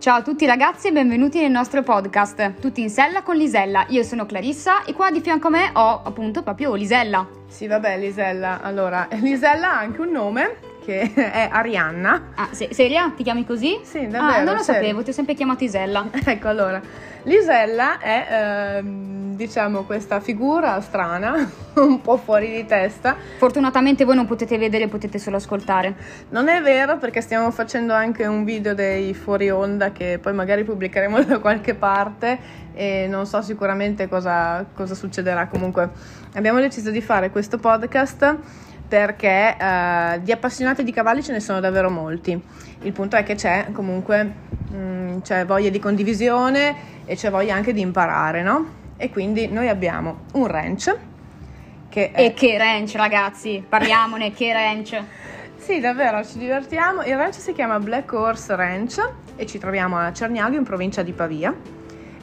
[0.00, 3.84] Ciao a tutti ragazzi e benvenuti nel nostro podcast, tutti in sella con Lisella.
[3.90, 7.28] Io sono Clarissa e qua di fianco a me ho appunto proprio Lisella.
[7.46, 8.62] Sì, vabbè, Lisella.
[8.62, 10.56] Allora, Lisella ha anche un nome
[10.90, 12.32] che è Arianna.
[12.34, 13.12] Ah, se- seria?
[13.16, 13.78] Ti chiami così?
[13.84, 14.40] Sì, davvero.
[14.40, 14.80] Ah, non lo serio.
[14.82, 16.08] sapevo, ti ho sempre chiamato Isella.
[16.30, 16.80] Ecco, allora,
[17.24, 18.26] Lisella è,
[18.78, 23.16] ehm, diciamo, questa figura strana, un po' fuori di testa.
[23.38, 25.94] Fortunatamente voi non potete vedere, potete solo ascoltare.
[26.30, 30.64] Non è vero perché stiamo facendo anche un video dei fuori onda che poi magari
[30.64, 32.38] pubblicheremo da qualche parte
[32.74, 35.46] e non so sicuramente cosa, cosa succederà.
[35.46, 35.90] Comunque
[36.34, 38.36] abbiamo deciso di fare questo podcast
[38.90, 42.38] perché eh, di appassionati di cavalli ce ne sono davvero molti.
[42.82, 44.34] Il punto è che c'è comunque
[44.74, 48.78] mm, c'è voglia di condivisione e c'è voglia anche di imparare, no?
[48.96, 50.96] E quindi noi abbiamo un ranch
[51.88, 55.00] che è E che ranch ragazzi, parliamone, che ranch.
[55.56, 57.02] sì, davvero, ci divertiamo.
[57.02, 61.12] Il ranch si chiama Black Horse Ranch e ci troviamo a Cerniago in provincia di
[61.12, 61.54] Pavia.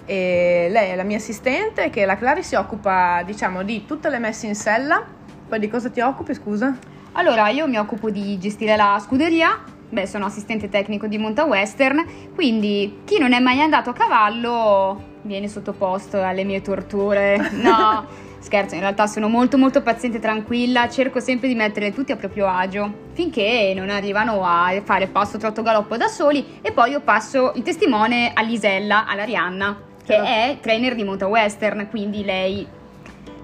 [0.06, 4.19] E lei è la mia assistente che la Clary si occupa, diciamo, di tutte le
[4.19, 5.16] messe in sella.
[5.48, 6.76] Poi di cosa ti occupi, scusa?
[7.14, 9.76] Allora, io mi occupo di gestire la scuderia.
[9.90, 15.16] Beh, sono assistente tecnico di Monta Western, quindi chi non è mai andato a cavallo
[15.22, 17.52] viene sottoposto alle mie torture.
[17.62, 18.06] No,
[18.40, 22.18] scherzo, in realtà sono molto molto paziente e tranquilla, cerco sempre di mettere tutti a
[22.18, 27.00] proprio agio, finché non arrivano a fare passo trotto galoppo da soli e poi io
[27.00, 32.68] passo il testimone all'Isella, all'Arianna, che Però- è trainer di Monta Western, quindi lei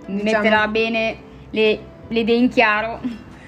[0.06, 1.18] Diciamo- metterà bene
[1.52, 3.00] le, le idee in chiaro.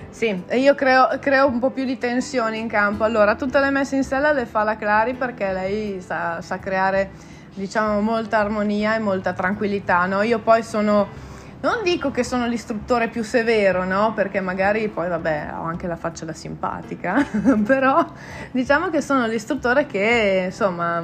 [0.10, 3.04] Sì, io creo, creo un po' più di tensione in campo.
[3.04, 7.12] Allora, tutte le messe in sella le fa la Clary perché lei sa, sa creare,
[7.54, 10.22] diciamo, molta armonia e molta tranquillità, no?
[10.22, 11.24] Io poi sono...
[11.60, 14.14] Non dico che sono l'istruttore più severo, no?
[14.14, 17.26] Perché magari poi, vabbè, ho anche la faccia da simpatica,
[17.66, 18.06] però
[18.52, 21.04] diciamo che sono l'istruttore che, insomma,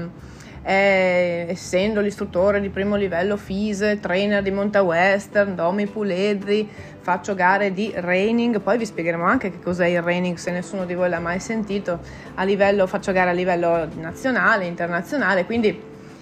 [0.62, 6.68] è- essendo l'istruttore di primo livello FISE, trainer di Monta Western, Domi Pulezzi,
[7.02, 10.94] faccio gare di reining, poi vi spiegheremo anche che cos'è il reining se nessuno di
[10.94, 12.00] voi l'ha mai sentito,
[12.44, 15.82] livello, faccio gare a livello nazionale, internazionale, quindi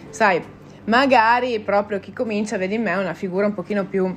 [0.10, 0.42] sai,
[0.86, 4.16] magari proprio chi comincia vedi in me una figura un pochino più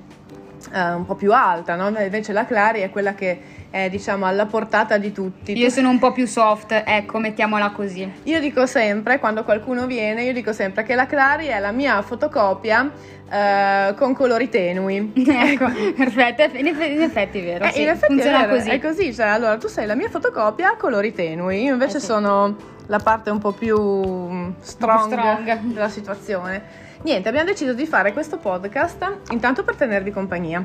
[0.73, 1.89] eh, un po' più alta, no?
[1.89, 3.41] invece la Clary è quella che
[3.73, 5.57] è diciamo alla portata di tutti.
[5.57, 8.09] Io sono un po' più soft, ecco, mettiamola così.
[8.25, 12.01] Io dico sempre, quando qualcuno viene, io dico sempre che la Clary è la mia
[12.03, 12.91] fotocopia
[13.31, 15.13] eh, con colori tenui.
[15.17, 18.57] ecco, perfetto, in effetti, in effetti è vero, Eh, sì, in effetti funziona è, vero,
[18.57, 18.69] così.
[18.69, 22.01] è così, cioè, allora tu sei la mia fotocopia a colori tenui, io invece Eh
[22.01, 22.07] sì.
[22.07, 22.55] sono
[22.89, 25.61] la parte un po' più mm, strong, strong.
[25.73, 26.91] della situazione.
[27.05, 30.63] Niente, abbiamo deciso di fare questo podcast intanto per tenervi compagnia,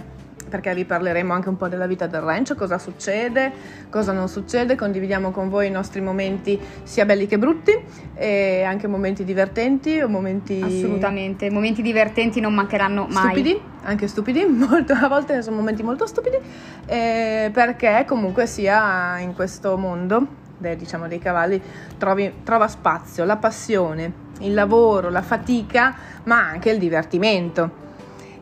[0.47, 3.51] perché vi parleremo anche un po' della vita del ranch, cosa succede,
[3.89, 7.71] cosa non succede, condividiamo con voi i nostri momenti sia belli che brutti
[8.15, 13.25] e anche momenti divertenti o momenti Assolutamente, momenti divertenti non mancheranno mai.
[13.35, 16.37] stupidi, anche stupidi, molto, a volte sono momenti molto stupidi,
[16.85, 21.61] eh, perché comunque sia in questo mondo de- diciamo, dei cavalli
[21.97, 27.85] trovi- trova spazio la passione, il lavoro, la fatica, ma anche il divertimento.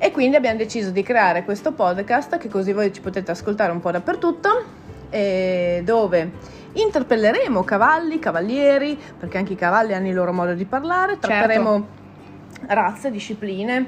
[0.06, 3.80] E quindi abbiamo deciso di creare questo podcast che così voi ci potete ascoltare un
[3.80, 4.64] po' dappertutto,
[5.10, 6.32] dove
[6.74, 11.88] interpelleremo cavalli, cavalieri, perché anche i cavalli hanno il loro modo di parlare, tratteremo
[12.68, 13.88] razze, discipline,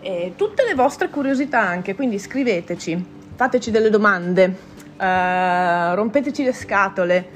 [0.00, 4.56] e tutte le vostre curiosità anche, quindi scriveteci, fateci delle domande,
[4.98, 7.28] eh, rompeteci le scatole.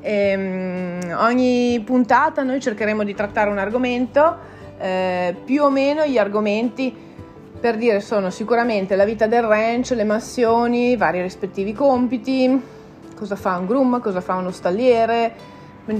[0.00, 4.38] Ehm, ogni puntata noi cercheremo di trattare un argomento,
[4.78, 7.12] eh, più o meno gli argomenti
[7.64, 12.60] per dire sono sicuramente la vita del ranch, le massioni, i vari rispettivi compiti,
[13.16, 15.34] cosa fa un groom, cosa fa uno stalliere,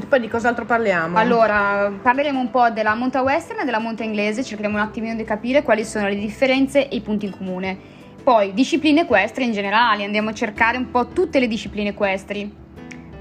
[0.06, 1.16] poi di cos'altro parliamo?
[1.16, 5.24] Allora, parleremo un po' della monta western e della monta inglese, cercheremo un attimino di
[5.24, 7.78] capire quali sono le differenze e i punti in comune.
[8.22, 12.54] Poi, discipline equestri in generale, andiamo a cercare un po' tutte le discipline equestri.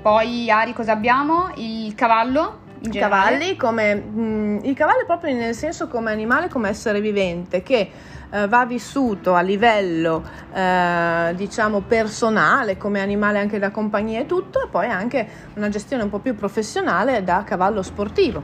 [0.01, 1.49] Poi, Ari, cosa abbiamo?
[1.55, 6.67] Il cavallo, I cavalli come mm, il cavallo è proprio nel senso come animale, come
[6.67, 7.89] essere vivente che
[8.29, 10.21] eh, va vissuto a livello
[10.53, 16.03] eh, diciamo personale, come animale anche da compagnia e tutto, e poi anche una gestione
[16.03, 18.43] un po' più professionale da cavallo sportivo.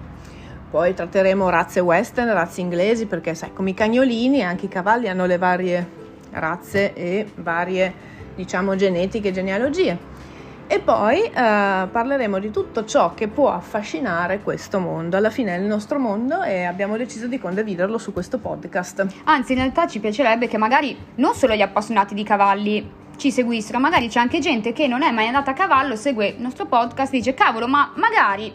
[0.69, 5.25] Poi tratteremo razze western, razze inglesi, perché sai, come i cagnolini, anche i cavalli hanno
[5.25, 5.87] le varie
[6.31, 7.91] razze e varie,
[8.35, 9.97] diciamo, genetiche, genealogie.
[10.71, 15.17] E poi eh, parleremo di tutto ciò che può affascinare questo mondo.
[15.17, 19.07] Alla fine è il nostro mondo e abbiamo deciso di condividerlo su questo podcast.
[19.23, 22.87] Anzi, in realtà ci piacerebbe che magari non solo gli appassionati di cavalli
[23.17, 26.39] ci seguissero, magari c'è anche gente che non è mai andata a cavallo, segue il
[26.39, 28.53] nostro podcast e dice cavolo, ma magari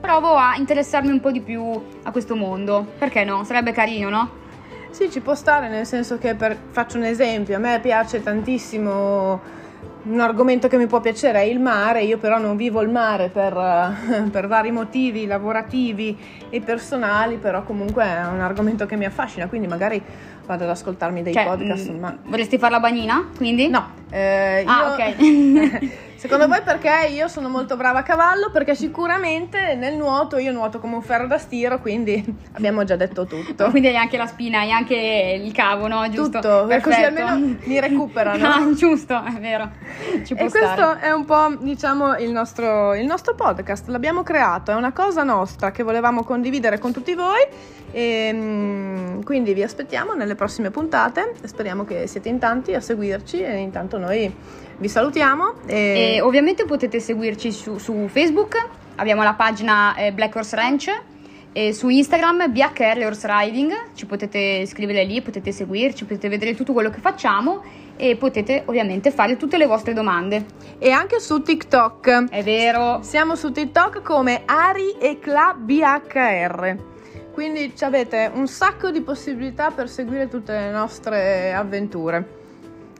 [0.00, 1.62] provo a interessarmi un po' di più
[2.04, 2.86] a questo mondo.
[2.96, 3.44] Perché no?
[3.44, 4.30] Sarebbe carino, no?
[4.88, 9.58] Sì, ci può stare, nel senso che per, faccio un esempio, a me piace tantissimo
[10.02, 13.28] un argomento che mi può piacere è il mare, io però non vivo il mare
[13.28, 13.52] per,
[14.30, 16.16] per, vari motivi lavorativi
[16.48, 20.02] e personali, però comunque è un argomento che mi affascina, quindi magari
[20.46, 21.90] vado ad ascoltarmi dei cioè, podcast.
[21.90, 22.16] Mh, ma...
[22.24, 23.68] Vorresti fare la bagnina, quindi?
[23.68, 23.92] No.
[24.10, 25.84] Eh, ah, io...
[25.84, 25.92] ok.
[26.20, 28.50] Secondo voi perché io sono molto brava a cavallo?
[28.50, 32.22] Perché sicuramente nel nuoto io nuoto come un ferro da stiro, quindi
[32.52, 33.70] abbiamo già detto tutto.
[33.70, 36.06] Quindi hai anche la spina, hai anche il cavo, no?
[36.10, 36.40] Giusto?
[36.40, 36.90] Tutto, Perfetto.
[36.90, 38.44] così almeno mi recuperano.
[38.52, 39.70] ah, giusto, è vero.
[40.22, 40.74] Ci può e stare.
[40.74, 43.88] questo è un po', diciamo, il nostro, il nostro podcast.
[43.88, 47.46] L'abbiamo creato, è una cosa nostra che volevamo condividere con tutti voi.
[47.92, 51.32] E, mm, quindi vi aspettiamo nelle prossime puntate.
[51.44, 54.30] Speriamo che siete in tanti a seguirci e intanto noi
[54.80, 55.54] vi salutiamo.
[55.66, 58.56] E, e ovviamente potete seguirci su, su, Facebook,
[58.96, 61.02] abbiamo la pagina eh, Black Horse Ranch.
[61.52, 66.72] E su Instagram BHR Horse Riding, ci potete scrivere lì, potete seguirci, potete vedere tutto
[66.72, 67.64] quello che facciamo
[67.96, 70.44] e potete ovviamente fare tutte le vostre domande.
[70.78, 72.28] E anche su TikTok.
[72.30, 73.00] È vero.
[73.02, 76.76] Siamo su TikTok come Ari e Cla BHR.
[77.32, 82.39] Quindi avete un sacco di possibilità per seguire tutte le nostre avventure.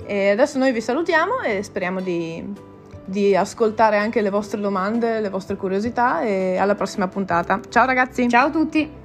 [0.06, 2.44] E adesso noi vi salutiamo e speriamo di,
[3.04, 7.60] di ascoltare anche le vostre domande, le vostre curiosità e alla prossima puntata.
[7.68, 8.28] Ciao ragazzi!
[8.28, 8.99] Ciao a tutti!